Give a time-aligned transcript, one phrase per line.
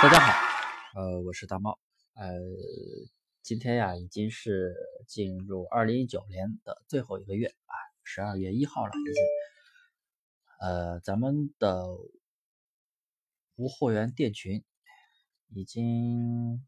[0.00, 0.32] 大家好，
[1.00, 1.76] 呃，我是大猫，
[2.14, 2.38] 呃，
[3.42, 4.76] 今天呀已经是
[5.08, 7.74] 进入二零一九年的最后一个月啊，
[8.04, 9.24] 十二月一号了已经，
[10.60, 11.88] 呃，咱们的
[13.56, 14.64] 无货源店群
[15.48, 16.64] 已经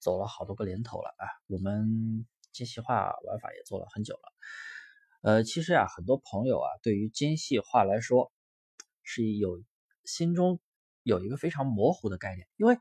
[0.00, 4.32] 走了好多个年头了啊，我们精细化玩法也做了很久了，
[5.22, 8.32] 呃，其实呀，很多朋友啊，对于精细化来说
[9.04, 9.62] 是有
[10.04, 10.58] 心中。
[11.08, 12.76] 有一个非常模糊的概念，因为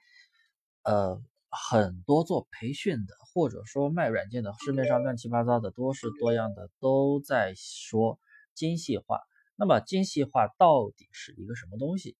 [0.83, 8.19] 呃很多做培训的或者说卖软件的，市面上乱七八糟的多式多样的都在说
[8.53, 9.21] 精细化。
[9.55, 12.17] 那么精细化到底是一个什么东西？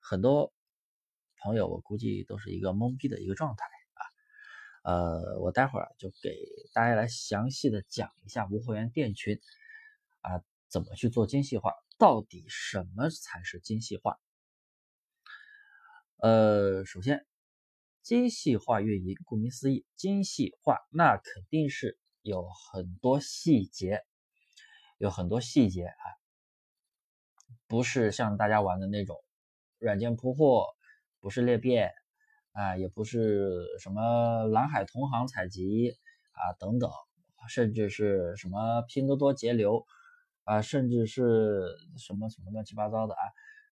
[0.00, 0.52] 很多
[1.38, 4.02] 朋友我估计都是一个懵逼的一个状态啊。
[4.82, 6.36] 呃，我待会儿就给
[6.74, 9.40] 大家来详细的讲一下无货源店群
[10.22, 14.18] 啊怎么去做精细化，到底什么才是精细化？
[16.22, 17.24] 呃，首先，
[18.02, 24.02] 精细化运营，顾名思义，精细化那肯定是有很多细节，
[24.98, 26.04] 有很多细节啊，
[27.66, 29.16] 不是像大家玩的那种
[29.78, 30.66] 软件铺货，
[31.20, 31.90] 不是裂变
[32.52, 35.96] 啊，也不是什么蓝海同行采集
[36.32, 36.90] 啊等等，
[37.48, 39.86] 甚至是什么拼多多节流
[40.44, 43.20] 啊，甚至是什么什么乱七八糟的啊。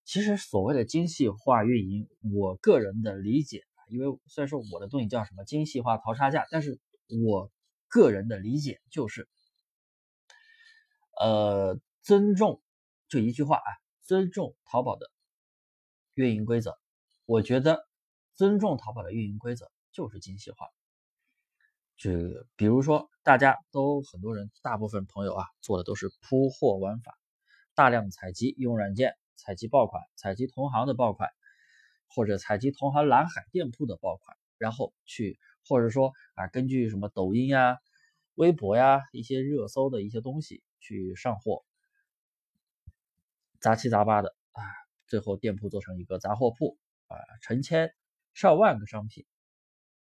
[0.09, 6.79] 其实所谓的精细化运营，我个人的理解啊，因为虽然说我的东西叫什么精细化淘差价，但是
[7.27, 7.51] 我
[7.87, 9.29] 个人的理解就是，
[11.15, 12.59] 呃，尊重，
[13.07, 13.69] 就一句话啊，
[14.01, 15.11] 尊重淘宝的
[16.15, 16.79] 运营规则。
[17.25, 17.87] 我觉得
[18.33, 20.65] 尊重淘宝的运营规则就是精细化。
[21.97, 22.09] 就
[22.55, 27.15] 比如说，大家都很多人，大部分朋友啊，做的都是铺货玩法，
[27.75, 29.13] 大量采集用软件。
[29.39, 31.29] 采集爆款，采集同行的爆款，
[32.07, 37.79] 或者采集同行蓝海店铺的爆款，然后去，或者说啊，根据什么抖音呀、
[38.35, 41.63] 微博呀一些热搜的一些东西去上货，
[43.61, 44.61] 杂七杂八的啊，
[45.07, 46.77] 最后店铺做成一个杂货铺
[47.07, 47.95] 啊，成千
[48.33, 49.25] 上万个商品，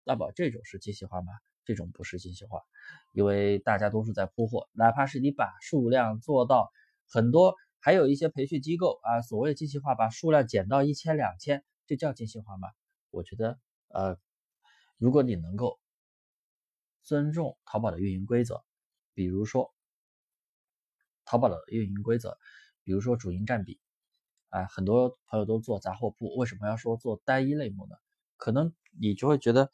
[0.04, 1.32] 那么这种是精细化吗？
[1.64, 2.60] 这种不是精细化，
[3.12, 6.70] 因为大家都是在铺货，哪怕是你把数量做到
[7.08, 7.56] 很多。
[7.84, 12.70] 还有一些培训机构啊，所谓的精细化，把数量减到一千、两千，这叫精细化吗？
[13.10, 13.58] 我觉得，
[13.88, 14.16] 呃，
[14.96, 15.78] 如果你能够
[17.02, 18.64] 尊重淘宝的运营规则，
[19.12, 19.74] 比如说
[21.26, 22.38] 淘宝的运营规则，
[22.84, 23.78] 比如说主营占比，
[24.48, 27.96] 啊，很多朋友都做杂货铺，为什么要说做单一类目呢？
[28.38, 29.70] 可能你就会觉得，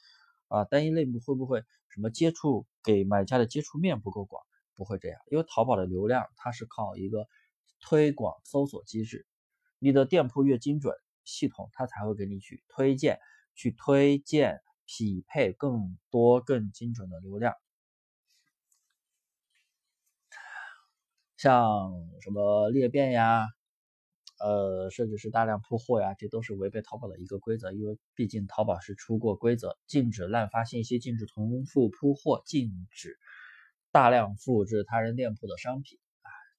[0.49, 4.45] 啊，单一类目会不会什么接触给买家的接触面不够广？
[4.75, 7.29] 不会这样，因为淘宝的流量它是靠一个。
[7.81, 9.27] 推广搜索机制，
[9.79, 13.19] 你的店铺越精准，系统它才会给你去推荐，
[13.55, 17.55] 去推荐匹配更多更精准的流量。
[21.37, 23.47] 像什么裂变呀，
[24.39, 33.17] 呃，甚至是大量铺货呀，这都是违背淘宝的一个规则，因为毕竟淘宝是出过规则，禁止滥发信息，禁止重复铺货，禁止
[33.91, 35.99] 大量复制他人店铺的商品。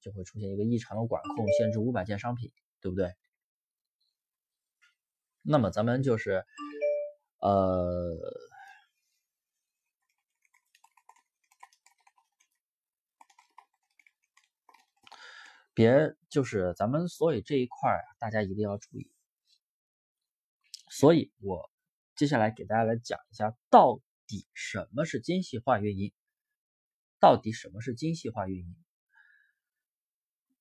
[0.02, 3.14] 就会出现一个异常的管控，限制五百件商品，对不对？
[5.40, 6.44] 那么咱们就是，
[7.38, 8.16] 呃，
[15.72, 19.10] 别就是咱们所以这一块儿大家一定要注意。
[20.90, 21.70] 所以我
[22.14, 26.12] 接下来给大家来讲一下，到底什么是精细化运营？
[27.18, 28.81] 到底什么是精细化运营？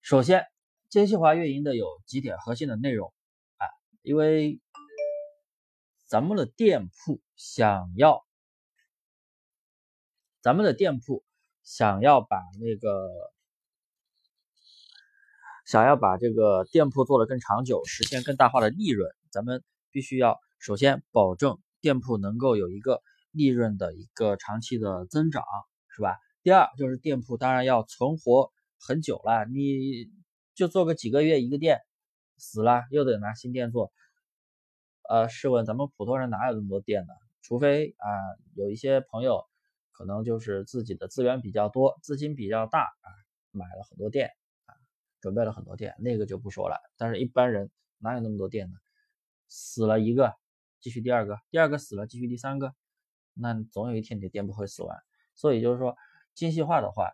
[0.01, 0.47] 首先，
[0.89, 3.13] 精细化运营的有几点核心的内容
[3.57, 3.67] 啊，
[4.01, 4.59] 因为
[6.07, 8.25] 咱们的店铺想要，
[10.41, 11.23] 咱们的店铺
[11.63, 13.07] 想要把那个，
[15.65, 25.43] 想要把这个店铺做得更长久，实现更大化的利润，咱们必须要首先保证店铺能够有一个利润的一个长期的增长，
[25.95, 26.17] 是吧？
[26.41, 28.51] 第二就是店铺当然要存活。
[28.81, 30.09] 很久了，你
[30.55, 31.81] 就做个几个月一个店
[32.37, 33.93] 死了，又得拿新店做。
[35.07, 37.13] 呃，试问咱们普通人哪有那么多店呢？
[37.43, 38.07] 除非啊，
[38.55, 39.45] 有一些朋友
[39.91, 43.07] 可能就是自己的资源比较多，资金比较大啊，
[43.51, 44.31] 买了很多店
[44.65, 44.73] 啊，
[45.21, 46.77] 准备了很多店，那个就不说了。
[46.97, 47.69] 但是一般人
[47.99, 48.77] 哪有那么多店呢？
[49.47, 50.33] 死了一个，
[50.79, 52.73] 继续第二个，第二个死了，继续第三个，
[53.33, 54.97] 那总有一天你的店铺会死完。
[55.35, 55.95] 所以就是说，
[56.33, 57.11] 精细化的话。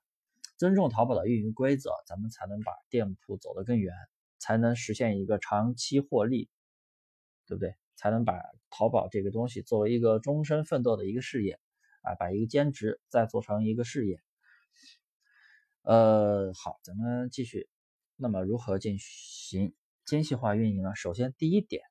[0.58, 3.94] 尊重淘宝的运营规则，咱们才能把店铺走得更远，
[4.40, 6.50] 才能实现一个长期获利，
[7.46, 7.76] 对不对？
[7.96, 8.34] 才能把
[8.70, 11.60] 淘宝这个东西作为一个终身奋斗的一个事业
[12.02, 14.22] 啊，把一个兼职再做成一个事业。
[15.82, 17.70] 呃，好，咱们继续。
[18.16, 19.74] 那么如何进行
[20.06, 20.96] 精细化运营呢？
[20.96, 21.84] 首先，第一点，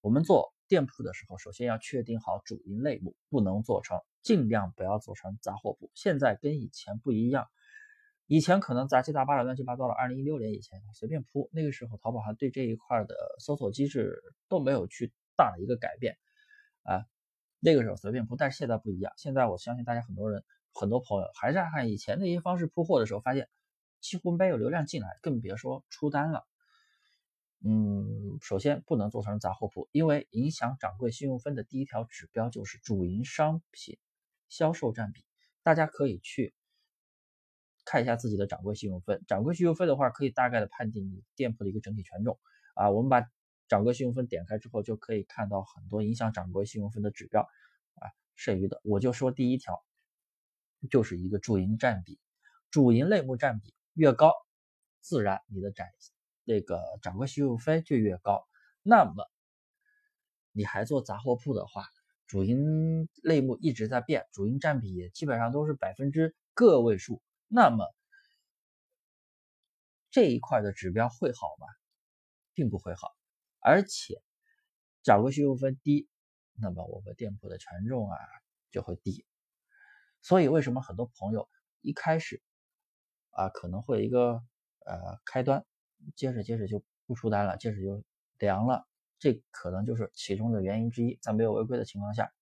[0.00, 5.90] 我们做店铺的时候，首先要确定好主营类目，不能做成，尽量不要做成杂货铺。
[5.94, 7.48] 现在跟以前不一样，
[8.32, 9.92] 以前可能杂七杂八的、乱七八糟的。
[9.92, 16.16] 二零一六年以前随便铺，那个时候淘宝还对这一块的搜索机制都没有去大的一个改变
[16.84, 17.04] 啊，
[17.58, 18.36] 那个时候随便铺。
[18.36, 20.44] 但是现在不一样，现在我相信大家很多人。
[20.72, 23.48] 很多朋友还是按以前那些方式铺货的时候，发现
[24.00, 26.46] 几乎没有流量进来，更别说出单了。
[27.58, 33.98] 嗯，首先不能做成杂货铺，因为影响掌柜信用分的第一条指标就是主营商品
[34.48, 35.24] 销售占比。
[35.64, 36.54] 大家可以去
[37.90, 42.38] 看一下自己的掌柜信用分，掌柜信用分的话，可以大概的判定你店铺的一个整体权重
[42.74, 42.88] 啊。
[42.90, 43.28] 我们把
[43.66, 47.42] 掌柜信用分点开之后，就可以看到很多影响掌柜信用分的指标
[47.94, 48.06] 啊。
[48.36, 49.82] 剩余的我就说第一条。
[50.90, 52.18] 就是一个主营占比，
[52.70, 54.32] 主营类目占比越高，
[55.02, 55.88] 自然你的展
[56.44, 58.48] 那个掌柜信用分就越高。
[58.82, 59.30] 那么
[60.52, 61.84] 你还做杂货铺的话，
[62.26, 67.20] 主营类目一直在变，主营占比也基本上都是百分之个位数。
[67.52, 67.84] 那么
[70.12, 71.66] 这一块的指标会好吗？
[72.54, 73.14] 并不会好，
[73.58, 74.22] 而且
[75.02, 76.08] 掌柜信用分低，
[76.54, 78.18] 那么我们店铺的权重啊
[78.70, 79.24] 就会低。
[80.20, 81.48] 所以，为什么很多朋友
[81.80, 82.42] 一开始
[83.30, 84.42] 啊可能会一个
[84.84, 85.64] 呃开端，
[86.14, 88.04] 接着接着就不出单了，接着就
[88.38, 88.86] 凉了，
[89.18, 91.18] 这可能就是其中的原因之一。
[91.22, 92.32] 在没有违规的情况下，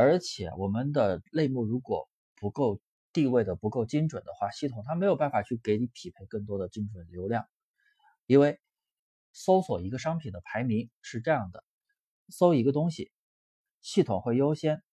[0.00, 2.80] 而且我们的类目如果不够
[3.12, 7.48] 地位的不够精准的话，系统它没有办法去给你匹配更多的精准流量，
[8.24, 8.60] 因为
[9.32, 11.64] 搜索一个商品的排名是这样的，
[12.28, 13.10] 搜一个东西。
[13.80, 14.84] 系统会优先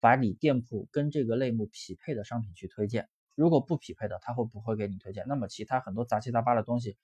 [0.00, 5.24] 把你店铺跟这个类目匹配的商品去推荐，如果不匹配的，它会不会给你推荐？
[5.28, 6.96] 那么其他很多杂七杂八的东西，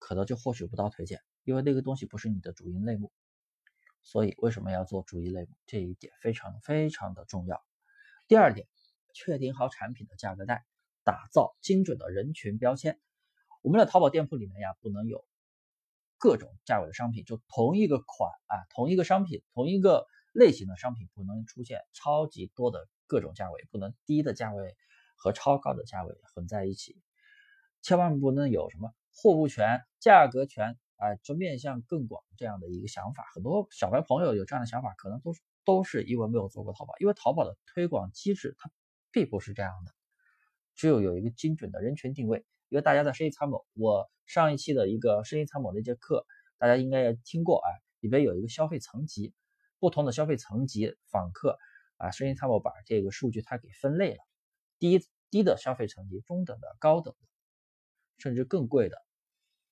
[0.00, 3.12] 可能就获取不到推荐，因为那个东西不是你的主营类目。
[4.02, 5.48] 所以为什么要做主营类目？
[5.66, 7.62] 这一点非常非常的重要。
[8.28, 8.66] 第二点，
[9.12, 10.64] 确定好产品的价格带，
[11.04, 13.00] 打造精准的人群标签。
[13.62, 15.24] 我们的淘宝店铺里面呀，不能有。
[16.22, 24.76] 各种价位的商品，就同一个款啊，同一个商品，同一个类型的商品，不能出现超级多的各种价位，不能低的价位
[25.16, 27.00] 和超高的价位混在一起，
[27.80, 33.24] 千万不能有什么货物权、价格权啊，就面向更广这样的一个想法。
[33.34, 38.70] 很多小白朋友有这样的想法，可能都是都是因为没有做过淘宝，因为淘宝的推广机制它
[39.10, 39.92] 并不是这样的，
[40.74, 42.44] 只有有一个精准的人群定位。
[42.68, 46.24] 因为大家在生意参谋，我上一期的一个生意参谋的一节课，
[46.56, 47.66] 大家应该也听过啊，
[47.98, 49.34] 里边有一个消费层级，
[49.80, 51.58] 不同的消费层级访客
[51.96, 54.22] 啊，生意参谋把这个数据它给分类了，
[54.78, 57.26] 低低的消费层级、中等的、高等的，
[58.18, 59.02] 甚至更贵的，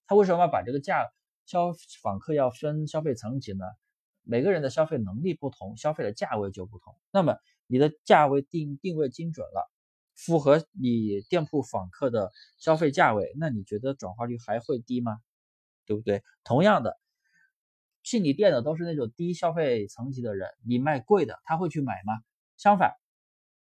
[0.09, 1.09] 他为什么要把这个价
[1.49, 1.73] 消
[2.03, 3.65] 访客要分消费层级呢？
[4.23, 9.73] 每个人的消费能力不同，消费的价位就不同，那么你的价位定定位精准了。
[10.15, 15.17] 符合你店铺访客的消费价位，那你觉得转化率还会低吗？
[15.87, 16.23] 对不对？
[16.45, 16.99] 同样的，
[18.03, 22.13] 进你店的都是那种低消费层级的人，你卖贵的，他会去买吗？
[22.59, 22.93] 相反，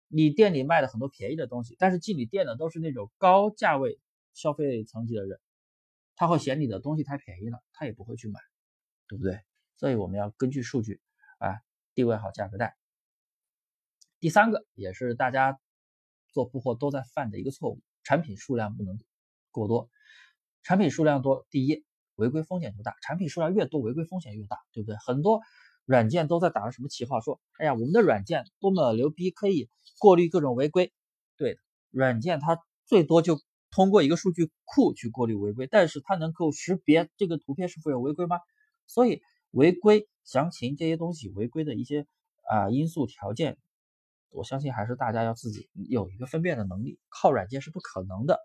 [0.10, 3.98] 你店里卖的很多便宜的东西，但是进你店的都是那种高价位
[4.34, 5.40] 消费层级的人，
[6.20, 8.40] 他会嫌你的东西太便宜了，他也不会去买，
[9.08, 9.40] 对不对？
[9.78, 11.02] 所以我们要根据数据
[11.40, 11.58] 啊，
[11.96, 12.76] 定位好价格带。
[14.20, 15.60] 第三个也是大家。
[16.32, 19.00] 做铺货都在犯的一个错误，产品数量不能
[19.50, 19.90] 过多。
[20.62, 21.84] 产品数量多，第一，
[22.14, 22.96] 违规风险就大。
[23.02, 24.96] 产品数量越多，违规风险越大，对不对？
[24.98, 25.42] 很多
[25.86, 30.94] 软件都在打着什么旗号，说，哎呀，我们的软件多么牛逼，可以过滤各种违规。
[31.36, 31.60] 对的，
[31.90, 38.40] 软件它最多就通过一个数据库去过滤违规，但是它能够识别这个图片是否有违规吗？
[38.88, 39.22] 所以
[39.52, 42.08] 违规详情这些东西，违规的一些
[42.50, 43.58] 啊因素条件。
[44.32, 48.40] 我相信还是大家要自己有一个分辨的能力，靠软件是不可能的，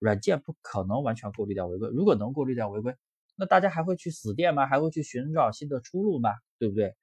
[0.00, 1.88] 软件不可能完全过滤掉违规。
[1.90, 2.96] 如果能过滤掉违规，
[3.36, 4.66] 那大家还会去死店吗？
[4.66, 6.30] 还会去寻找新的出路吗？
[6.58, 6.96] 对不对？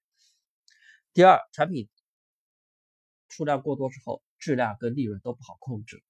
[1.14, 1.88] 第二，产品
[3.30, 6.04] 数量过多之后，质量跟利润都不好控制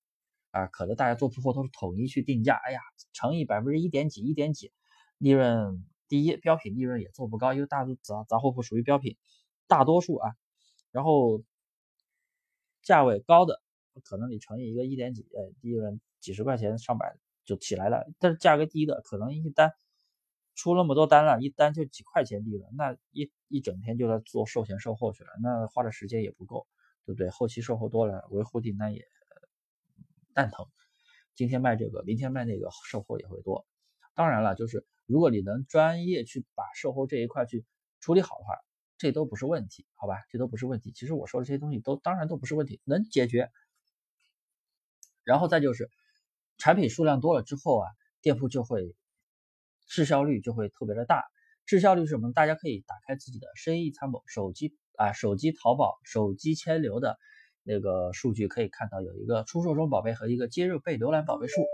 [0.56, 0.68] 啊。
[0.68, 2.80] 可能大家做铺货都是统一去定价，哎呀，
[3.14, 4.72] 乘以百分之一点几、一点几，
[5.18, 9.18] 利润第一，标品利润也做不高，因为大多杂杂货铺属于标品，
[9.68, 10.32] 大多数啊，
[10.92, 11.44] 然后。
[12.88, 13.64] 价位高的，
[14.04, 18.06] 可能你乘以一个一点几，呃，利润几十块钱、上百，就起来了。
[18.20, 19.72] 但是价格低的可能一单
[20.54, 26.68] 出那么多单了，一单就几块钱利润，那一一整天就在做售前售后去了，那花的时间也不够，
[27.08, 27.32] 对不对？
[27.32, 29.04] 后期售后多了，维护订单也
[30.36, 30.68] 蛋疼。
[31.34, 33.66] 今天卖这个，明天卖那个，售后也会多。
[34.14, 37.66] 当然了，就是如果你能专业去把售后这一块去
[38.00, 38.54] 处理好的话。
[38.98, 40.24] 这都不是问题，好吧？
[40.30, 40.94] 这都不是问题。
[40.94, 43.52] 其实我说的这些东西都当然都不是问题，能解决。
[45.26, 45.90] 然后再就是
[46.58, 47.90] 产品数量多了之后啊，
[48.22, 48.96] 店铺就会
[49.86, 51.26] 滞销率就会特别的大。
[51.66, 52.32] 滞销率是什么？
[52.32, 57.20] 大家可以打开自己的生意参谋手机啊，手机淘宝、手机千流的
[57.68, 61.66] 那个数据，可以看到有一个出售中宝贝和一个今日被浏览宝贝数。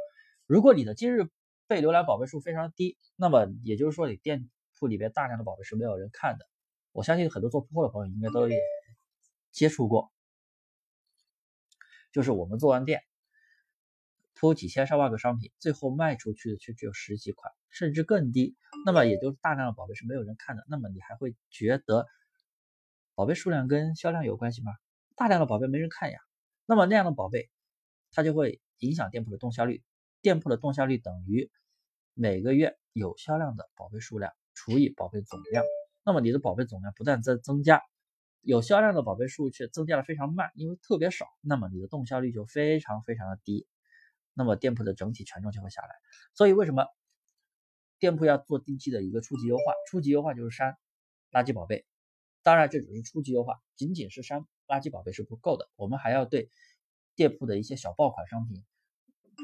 [0.48, 1.30] 如果你的今日
[1.68, 6.48] 被浏览宝贝数非常低，那么也就是说你店铺里边大量的宝贝是没有人看的。
[6.94, 8.58] 我相信很多做铺货的朋友应该都也
[9.52, 10.12] 接触过，
[12.14, 13.02] 就是我们做完店
[14.34, 18.56] 铺几千上万个商品，最后卖出去的却只有十几款，甚至更低。
[18.86, 20.64] 那么也就是大量的宝贝是没有人看的。
[20.70, 22.08] 那么你还会觉得
[23.14, 24.72] 宝贝数量跟销量有关系吗？
[25.22, 26.18] 大量的宝贝没人看呀。
[26.66, 27.51] 那么那样的宝贝，
[28.12, 29.84] 它就会影响店铺的动销率。
[30.20, 31.51] 店铺的动销率等于
[32.16, 35.63] 每个月有销量的宝贝数量除以宝贝总量。
[36.04, 37.84] 那么你的宝贝总量不断在增加，
[38.42, 43.68] 有销量的宝贝数却增加的非常慢，因为特别少，那么你的动销率就非常非常的低，
[44.34, 45.90] 那么店铺的整体权重就会下来。
[46.34, 46.88] 所以为什么
[48.00, 49.63] 店铺要做定期的一个初级优化？
[49.88, 50.80] 初级优化就是删
[51.32, 51.86] 垃圾宝贝，
[52.42, 56.50] 当然这只是初级优化，仅仅是删垃圾宝贝是不够的，我们还要对
[57.16, 58.63] 店铺的一些小爆款商品、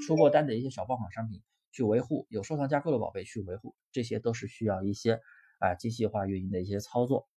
[0.08, 5.22] 出过单的一些小爆款商品去维护，有收藏加购的宝贝去维护，这些都是需要一些。
[5.60, 7.28] 啊，精细化运营的一些操作，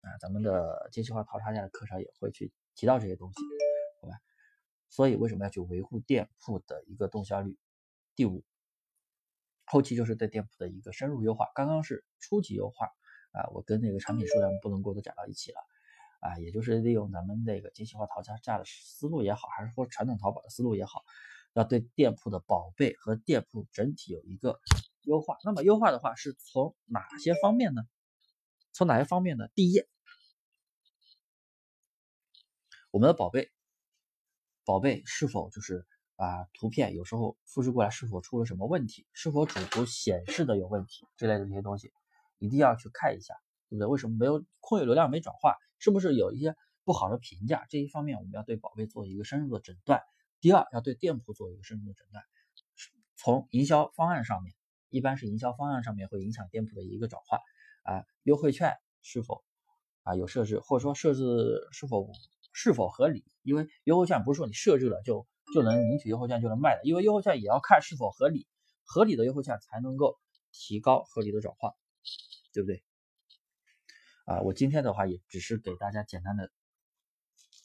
[0.00, 3.38] 啊，咱们的精细化淘差价的课程也会去提到这些东西，
[4.02, 4.18] 好吧？
[4.88, 7.56] 所以为什么要去维护店铺的一个动销率？
[8.16, 8.42] 第五，
[9.66, 11.46] 后期就是对店铺的一个深入优化。
[11.54, 12.86] 刚刚是初级优化，
[13.30, 15.60] 啊，我跟那个产品数量不能过都讲到一起了，
[16.20, 21.02] 啊，也就是利用咱们那个精细化淘价价的思路也好，还是说传统淘宝的思路也好，
[21.52, 24.60] 要对店铺的宝贝和店铺整体有一个。
[25.04, 27.82] 优化，那么优化的话是从哪些方面呢？
[28.70, 29.48] 从哪些方面呢？
[29.54, 29.82] 第一，
[32.90, 33.50] 我们的宝贝，
[34.66, 35.86] 宝贝是否就是
[36.16, 39.06] 啊图片有时候复制过来是否出了什么问题？
[39.14, 41.94] 是否主图显示的有问题之类的这些东西，
[42.36, 43.34] 一定要去看一下，
[43.70, 43.86] 对不对？
[43.86, 45.56] 为什么没有空有流量没转化？
[45.78, 47.64] 是不是有一些不好的评价？
[47.70, 50.02] 这一方面我们要对宝贝做一个深入的诊断。
[50.40, 52.22] 第二，要对店铺做一个深入的诊断，
[53.16, 54.54] 从营销方案上面。
[54.92, 57.38] 一般是营销方案上面会影响店铺的一个转化
[57.84, 59.44] 啊，优惠券是否
[60.02, 62.10] 啊有设置，或者说设置是否
[62.52, 63.24] 是否合理？
[63.42, 68.48] 因为优惠券不是说你设置了就就能领取优惠券就能卖的，因为优惠券也要看是否合理，
[68.84, 70.18] 合理的优惠券才能够
[70.50, 71.74] 提高合理的转化，
[72.52, 72.82] 对不对？
[74.30, 76.52] 啊，我今天的话也只是给大家简单的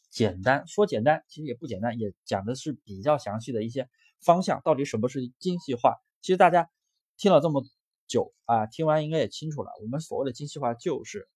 [0.10, 3.88] 简单说简单，其实也不简单，也讲的是比较详细的一些
[4.20, 5.96] 方向，到底什么是精细化？
[6.22, 6.70] 其实大家。
[7.18, 7.64] 听了这么
[8.08, 9.72] 久啊，听完应该也清楚了。
[9.82, 11.30] 我们所谓的精细化，就是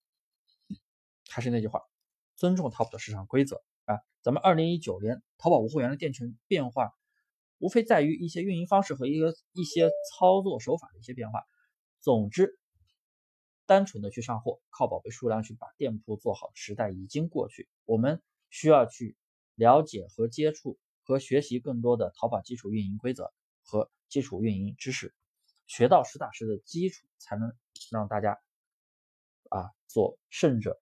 [1.29, 1.79] 还是那句话，
[2.35, 3.95] 尊重淘宝的市场规则啊。
[4.21, 6.91] 咱们二零一九年淘宝无货源的店群变化，
[7.59, 11.43] 无非在于一些运营方式和一个一些操作手法的一些变化。
[12.01, 12.58] 总之，
[13.69, 17.69] 单纯的去上货，靠宝贝数量去把店铺做好时代已经过去。
[17.85, 19.15] 我们需要去
[19.53, 25.13] 了解和接触和学习更多的淘宝基础运营规则和基础运营知识。
[25.67, 27.53] 学到实打实的基础，才能
[27.91, 28.41] 让大家
[29.49, 30.81] 啊做胜者，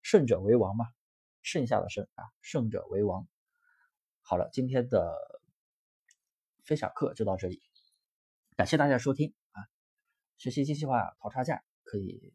[0.00, 0.86] 胜者为王嘛，
[1.42, 3.26] 剩下的胜啊，胜者为王。
[4.22, 5.12] 好了，今天的
[6.62, 7.60] 分享课就到这里，
[8.54, 9.66] 感谢大家收听啊。
[10.36, 12.34] 学习精细化淘差价可以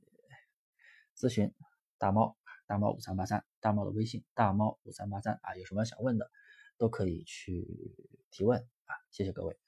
[1.15, 1.53] 咨询
[1.99, 6.31] 大猫，大猫五三八三，大猫的微信大猫五三八三啊，有什么想问的
[6.75, 7.95] 都可以去
[8.31, 9.62] 提问啊，谢谢各位。